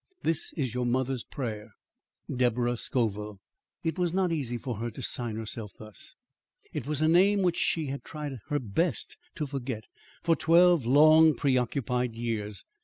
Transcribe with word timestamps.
This 0.23 0.51
is 0.53 0.73
your 0.73 0.87
mother's 0.87 1.23
prayer. 1.23 1.73
DEBORAH 2.27 2.77
SCOVILLE. 2.77 3.39
It 3.83 3.99
was 3.99 4.11
not 4.11 4.31
easy 4.31 4.57
for 4.57 4.77
her 4.77 4.89
to 4.89 5.01
sign 5.03 5.35
herself 5.35 5.73
thus. 5.77 6.15
It 6.73 6.87
was 6.87 7.03
a 7.03 7.07
name 7.07 7.43
which 7.43 7.57
she 7.57 7.85
had 7.85 8.03
tried 8.03 8.39
her 8.47 8.57
best 8.57 9.15
to 9.35 9.45
forget 9.45 9.83
for 10.23 10.35
twelve 10.35 10.87
long, 10.87 11.35
preoccupied 11.35 12.15
years. 12.15 12.65